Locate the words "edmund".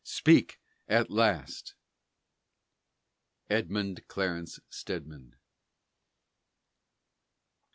3.51-4.07